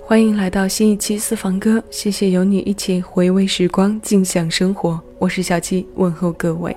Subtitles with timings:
[0.00, 5.00] 欢迎来到新一期私房歌，谢谢有你一起回味时光，静享生活。
[5.18, 6.76] 我是小七，问候各位。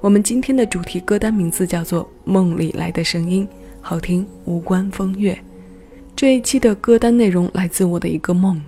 [0.00, 3.46] 我们今天的主题歌单名字叫做《梦里来的声音》，
[3.80, 5.38] 好听无关风月。
[6.14, 8.60] 这一期的歌单内容来自我的一个梦，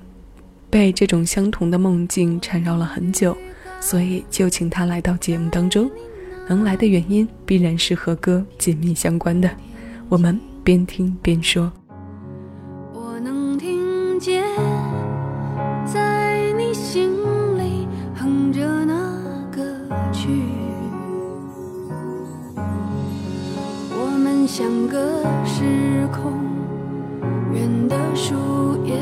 [0.70, 3.36] 被这种相同的梦境缠绕了很久，
[3.80, 5.90] 所以就请他来到节目当中。
[6.48, 9.50] 能来的原因必然是和歌紧密相关的。
[10.08, 11.72] 我们边听边说。
[24.46, 24.98] 像个
[25.44, 26.32] 时空，
[27.52, 28.34] 远的数
[28.84, 28.94] 也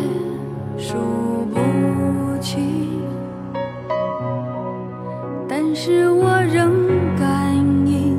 [0.79, 0.95] 数
[1.53, 1.59] 不
[2.41, 3.03] 清，
[5.49, 6.73] 但是我仍
[7.19, 7.55] 感
[7.87, 8.17] 应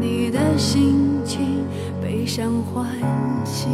[0.00, 1.64] 你的心情，
[2.00, 2.86] 悲伤欢
[3.44, 3.66] 喜。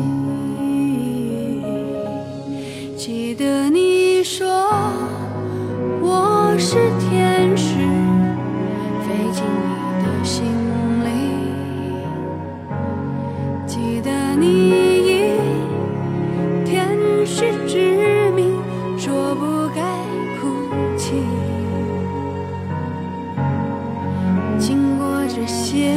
[19.38, 19.80] 不该
[20.40, 21.14] 哭泣。
[24.58, 25.94] 经过这些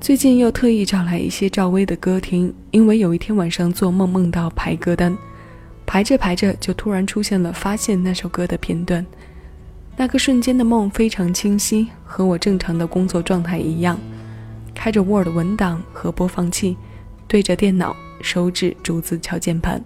[0.00, 5.16] 最近又特意找来一些赵薇的歌听，因为有一天晚上做梦梦到排歌单，
[5.84, 9.04] 排着排着就突然出现了发现那首歌的片段。
[9.96, 13.98] 那个瞬间的梦非常清晰，和我正常的工作状态一样，
[14.72, 16.76] 开着 Word 文档和播放器，
[17.26, 19.84] 对着电脑，手指逐字敲键盘，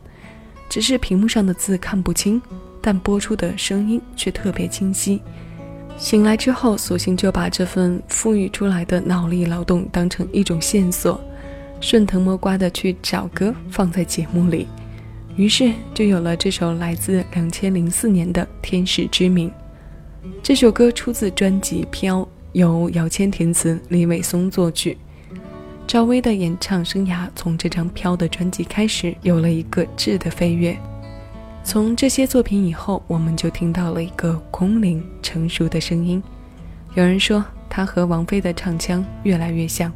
[0.68, 2.40] 只是屏幕上的字看不清，
[2.82, 5.22] 但播出的声音却特别清晰。
[6.02, 11.20] 醒来之后，索性就把这份富裕出来的脑力劳动当成一种线索，
[11.80, 14.66] 顺藤摸瓜的去找歌放在节目里，
[15.36, 19.48] 于是就有了这首来自两千零四年的《天使之名》。
[20.42, 24.98] 这首歌出自专辑《飘》，由姚谦填词，李伟松作曲。
[25.86, 30.76] 赵薇的演唱生涯从这张《飘》的专辑开始，有了一个质的飞跃。
[31.64, 35.00] 从这些作品以后，我们就听到了一个空灵
[35.32, 36.22] 成熟的声音。
[36.94, 39.90] 有人说，他和王菲的唱腔越来越像。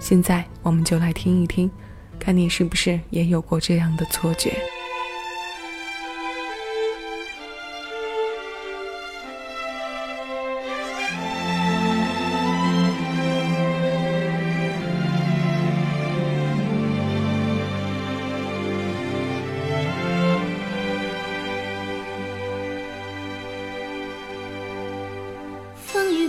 [0.00, 1.70] 现在，我们就来听一听，
[2.18, 4.71] 看你是不是也有过这样的错觉。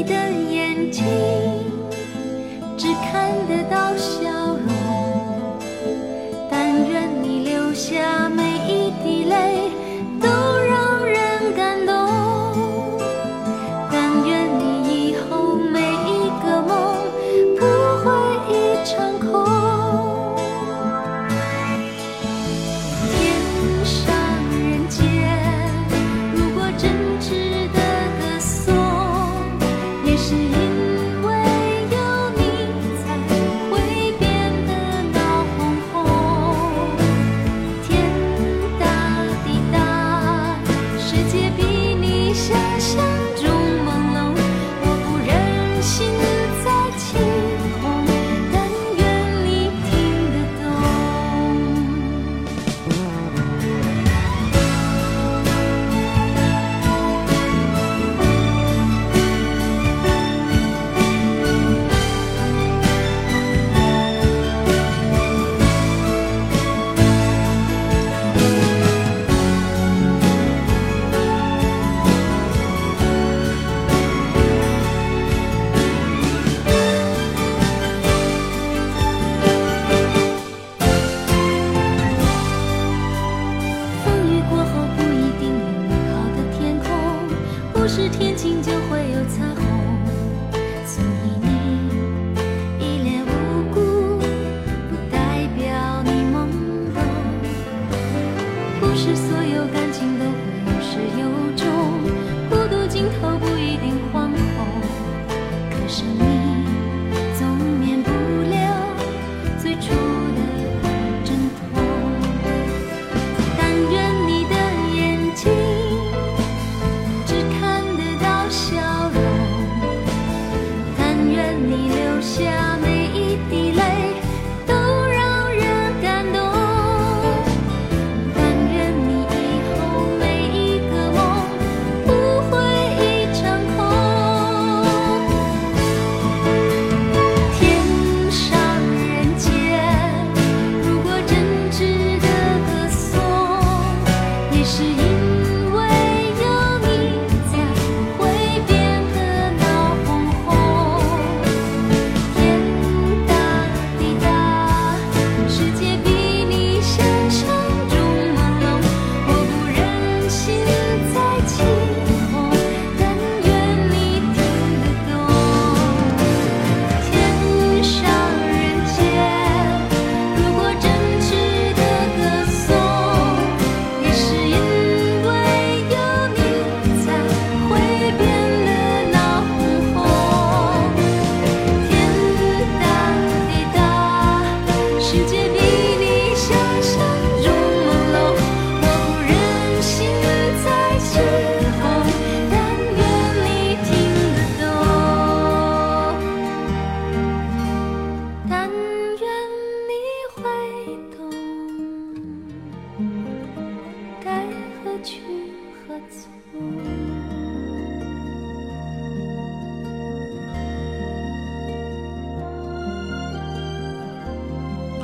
[0.00, 0.14] 你的
[0.50, 1.29] 眼睛。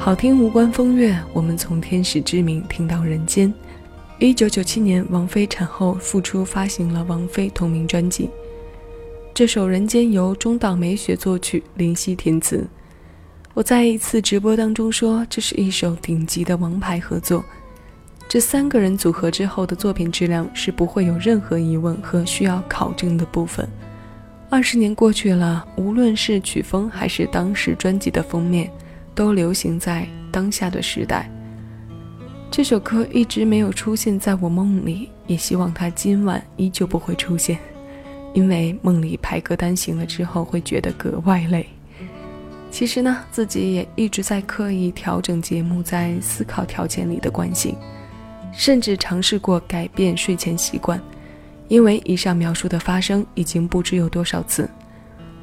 [0.07, 3.53] 好听无关风月，我们从天使之名听到人间。
[4.21, 8.31] 一九九七年，王菲产后复出，发行了王菲同名专辑。
[9.35, 12.65] 这首《人间》由中岛美雪作曲，林夕填词。
[13.53, 17.45] 我在一次直播当中说，这是一首顶级的王牌合作。
[18.29, 23.69] 这三个人组合之后的作品质量是不会有任何疑问和需要考证的部分。
[24.49, 28.71] 二十年过去了，无论是曲风还是当时专辑的封面，
[29.17, 31.29] 都流行在当下的时代。
[32.49, 37.59] 这首歌一直没有出现在我梦里，也希望它今晚依旧不会出现。
[38.35, 41.67] 因为梦里排歌单醒了之后会觉得格外累。
[42.71, 47.75] 其实呢，自己也一直在刻意调整节目在思考条件里的惯性，
[48.53, 51.01] 甚至尝试过改变睡前习惯。
[51.69, 54.69] 因为以上描述的发生已经不知有多少次，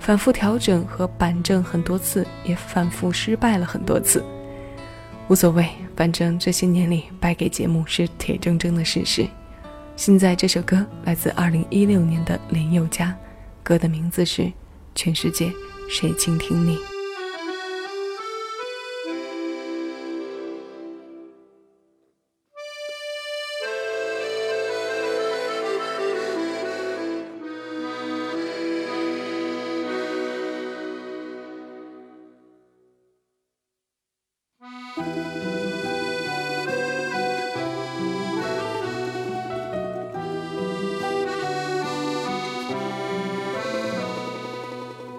[0.03, 4.21] 反复调整和板正很多次，也反复失败了很多次。
[5.29, 9.25] 无所谓，反正这些年里败给节目是铁铮铮的事实。
[9.95, 13.15] 现在这首歌来自二零一六年的林宥嘉，
[13.63, 14.41] 歌的名字是
[14.93, 15.49] 《全世界
[15.89, 16.75] 谁倾听你》。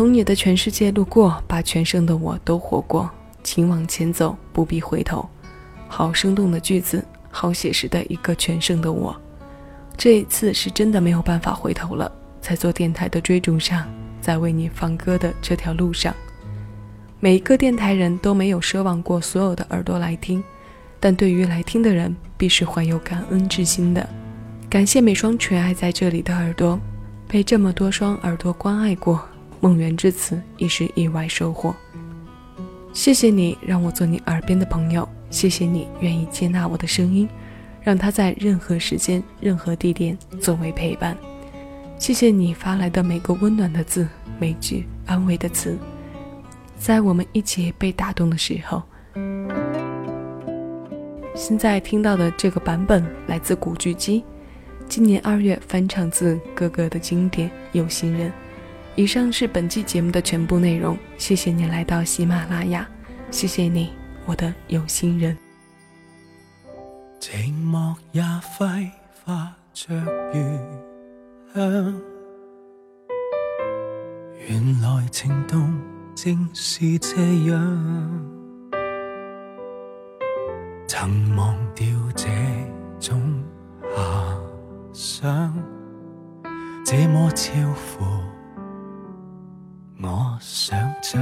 [0.00, 3.10] 从你的全世界路过，把全盛的我都活过。
[3.44, 5.28] 请往前走，不必回头。
[5.88, 9.14] 好生动的句子，好写实的一个全盛的我。
[9.98, 13.86] 这一次是真的没有办法回头了，在做电台的追逐上，
[14.22, 16.14] 在为你放歌的这条路上，
[17.18, 20.42] 每一个电台人都没有奢望过所有的耳朵来听，
[20.98, 24.08] 但对于来听的人，必是怀有感恩之心的。
[24.70, 26.80] 感谢每双垂爱在这里的耳朵，
[27.28, 29.20] 被这么多双耳朵关爱过。
[29.60, 31.74] 梦圆至此亦是意外收获。
[32.92, 37.28] 谢谢你让我做你耳边的朋友，谢谢你愿意接纳我的声音，
[37.82, 41.16] 让它在任何时间、任何地点作为陪伴。
[41.98, 45.78] 谢谢你发来的每个温暖的字、每句安慰的词，
[46.78, 48.82] 在我们一起被打动的时候。
[51.34, 54.24] 现在听到的这个版本来自古巨基，
[54.88, 58.30] 今年二月翻唱自哥哥的经典《有心人》。
[59.00, 62.86] 以上是本期节目的全部内容，谢谢你来到喜马拉雅，
[63.30, 63.94] 谢谢你，
[64.26, 65.34] 我的有心人。
[67.18, 68.90] 寂寞也挥
[69.24, 69.94] 发着
[70.34, 70.44] 余
[71.54, 71.98] 香，
[74.46, 75.80] 原来情动
[76.14, 77.16] 正是这
[77.46, 78.28] 样，
[80.86, 82.28] 曾忘掉这
[82.98, 83.42] 种
[83.96, 84.38] 遐
[84.92, 85.54] 想，
[86.84, 88.04] 这么超乎。
[90.02, 91.20] 我想象，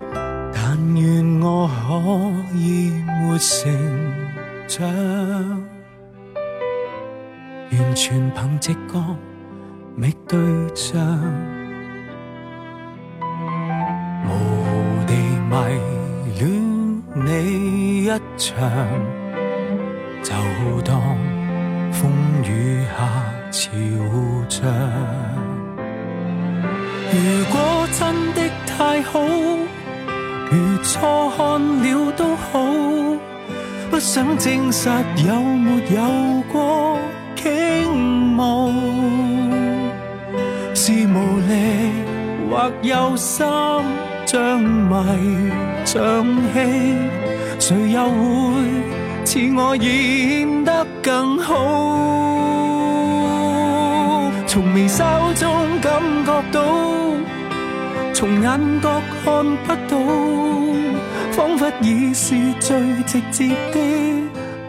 [0.00, 3.70] 但愿我可以没成
[4.66, 4.88] 长，
[7.72, 9.16] 完全凭直觉
[9.94, 10.38] 觅对
[10.74, 10.98] 象，
[14.24, 15.12] 模糊地
[15.50, 15.54] 迷
[16.38, 16.42] 恋
[17.26, 18.58] 你一场，
[20.22, 20.32] 就
[20.86, 20.98] 当
[21.92, 22.10] 风
[22.44, 22.96] 雨下
[23.50, 23.70] 潮
[24.48, 25.41] 涨。
[27.14, 29.20] 如果真的太好，
[30.50, 32.64] 如错看了都好，
[33.90, 34.88] 不想证实
[35.26, 36.96] 有没有过
[37.36, 38.72] 倾慕，
[40.74, 41.92] 是无力
[42.50, 43.46] 或有心
[44.24, 45.50] 像迷
[45.84, 46.96] 像戏，
[47.58, 48.14] 谁又会
[49.26, 52.31] 似我演得更好？
[54.52, 56.62] 从眉梢中感觉到，
[58.12, 59.98] 从眼角看不到，
[61.30, 63.80] 仿佛已是最直接的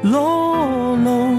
[0.04, 1.36] 裸露。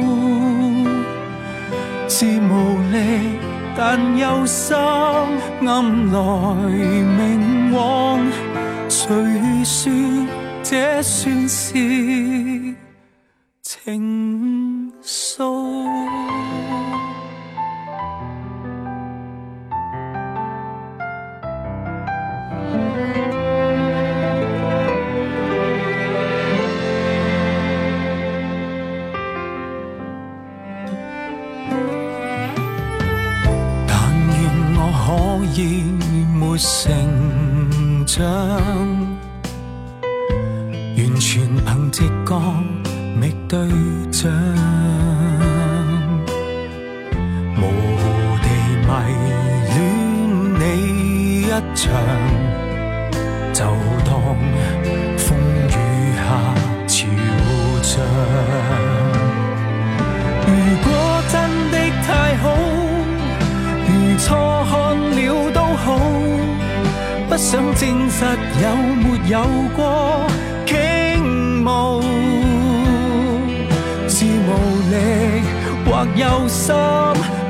[2.07, 2.53] 是无
[2.93, 3.39] 力，
[3.75, 6.21] 但有心暗来
[7.17, 8.21] 明往。
[8.91, 9.09] 谁
[9.65, 9.91] 说
[10.63, 12.75] 这算是
[13.63, 14.44] 情
[53.55, 53.65] 就
[54.05, 54.11] 当
[55.17, 55.25] 风
[55.69, 55.71] 雨
[56.17, 56.21] 下
[56.89, 56.93] 潮
[57.83, 57.93] 涨。
[60.45, 60.51] 如
[60.83, 60.87] 果
[61.29, 61.33] 真
[61.71, 62.09] 的太
[62.43, 62.45] 好，
[63.87, 64.27] 如错
[64.69, 64.73] 看
[65.17, 65.19] 了
[65.53, 65.87] 都好。
[67.29, 68.25] 不想证实
[68.61, 68.65] 有
[68.97, 69.39] 没有
[69.77, 69.79] 过
[70.67, 70.75] 倾
[71.63, 72.03] 慕，
[74.09, 74.51] 是无
[74.91, 74.95] 力
[75.87, 76.75] 或有心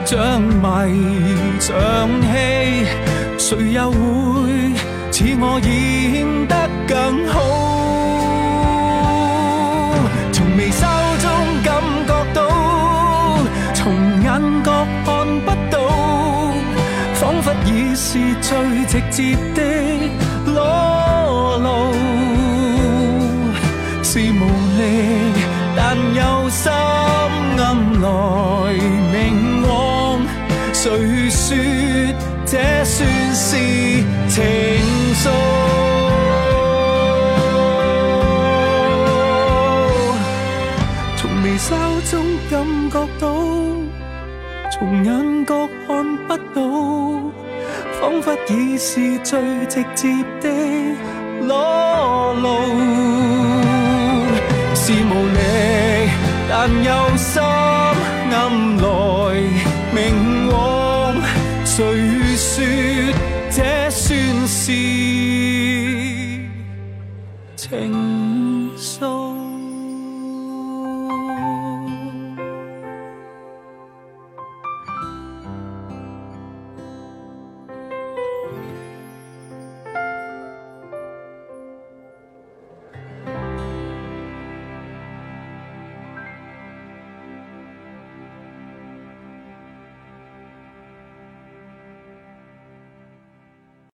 [0.05, 0.63] 像迷
[1.59, 1.73] 像
[2.23, 2.87] 戏，
[3.39, 4.64] 谁又会
[5.25, 6.55] 似我演得
[6.87, 7.41] 更好？
[10.31, 11.27] 从眉梢中
[11.65, 12.39] 感觉到，
[13.73, 13.81] 从
[14.21, 14.29] 眼
[14.63, 15.09] 角看
[15.41, 15.77] 不到，
[17.15, 18.07] 仿佛已是
[18.43, 19.59] 最直接的。
[20.45, 21.67] 裸露
[24.03, 24.45] 是无
[24.77, 25.33] 力，
[25.75, 27.65] 但有心暗
[28.03, 28.07] 来
[29.11, 29.17] 明
[29.67, 29.73] 往。
[30.75, 30.85] 谁
[31.31, 31.57] 说
[32.45, 32.53] 这
[32.85, 33.57] 算是
[34.29, 34.45] 情
[35.25, 35.31] 数
[41.17, 41.75] 从眉梢
[42.11, 43.35] 中感觉到
[44.71, 46.61] 从眼角看不到
[47.99, 50.09] 仿佛已是最直接
[50.43, 50.51] 的
[51.47, 52.49] 裸露
[54.75, 56.11] 是无力
[56.51, 58.85] 但有心暗来
[59.95, 61.17] 明往
[61.65, 61.83] 谁
[62.37, 62.63] 说
[63.51, 65.04] 这算是